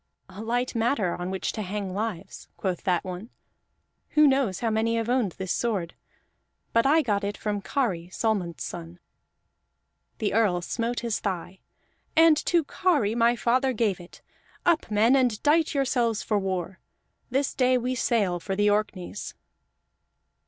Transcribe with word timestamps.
"A 0.29 0.41
light 0.41 0.73
matter 0.73 1.13
on 1.15 1.29
which 1.29 1.51
to 1.51 1.61
hang 1.61 1.93
lives," 1.93 2.47
quoth 2.57 2.83
that 2.85 3.03
one. 3.03 3.29
"Who 4.17 4.25
knows 4.25 4.59
how 4.61 4.71
many 4.71 4.95
have 4.95 5.09
owned 5.09 5.33
this 5.33 5.51
sword? 5.51 5.93
But 6.73 6.87
I 6.87 7.03
got 7.03 7.23
it 7.23 7.37
from 7.37 7.61
Kari, 7.61 8.09
Solmund's 8.11 8.63
son." 8.63 8.97
The 10.17 10.33
Earl 10.33 10.63
smote 10.63 11.01
his 11.01 11.19
thigh. 11.19 11.59
"And 12.15 12.35
to 12.45 12.63
Kari 12.63 13.13
my 13.13 13.35
father 13.35 13.73
gave 13.73 13.99
it! 13.99 14.23
Up, 14.65 14.89
men, 14.89 15.15
and 15.15 15.39
dight 15.43 15.75
yourselves 15.75 16.23
for 16.23 16.39
war! 16.39 16.79
This 17.29 17.53
day 17.53 17.77
we 17.77 17.93
sail 17.93 18.39
for 18.39 18.55
the 18.55 18.71
Orkneys." 18.71 19.35